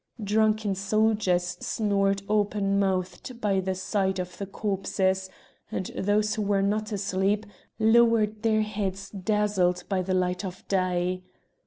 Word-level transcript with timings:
Drunken 0.23 0.73
soldiers 0.73 1.43
snored 1.59 2.23
open 2.27 2.79
mouthed 2.79 3.39
by 3.39 3.59
the 3.59 3.75
side 3.75 4.17
of 4.17 4.35
the 4.39 4.47
corpses, 4.47 5.29
and 5.71 5.91
those 5.95 6.33
who 6.33 6.41
were 6.41 6.63
not 6.63 6.91
asleep 6.91 7.45
lowered 7.77 8.41
their 8.41 8.61
heads 8.63 9.11
dazzled 9.11 9.83
by 9.89 10.01
the 10.01 10.15
light 10.15 10.43
of 10.43 10.67
day. 10.67 11.21